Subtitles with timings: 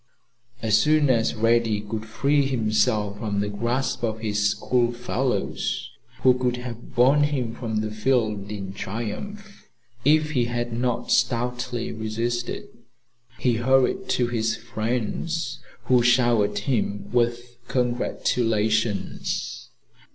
[0.63, 5.91] As soon as Reddy could free himself from the grasp of his school fellows,
[6.23, 9.69] who would have borne him from the field in triumph
[10.03, 12.67] if he had not stoutly resisted,
[13.37, 19.69] he hurried to his friends, who showered him with congratulations.